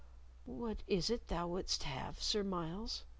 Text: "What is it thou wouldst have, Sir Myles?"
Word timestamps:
"What 0.47 0.81
is 0.87 1.11
it 1.11 1.27
thou 1.27 1.47
wouldst 1.47 1.83
have, 1.83 2.19
Sir 2.23 2.41
Myles?" 2.43 3.03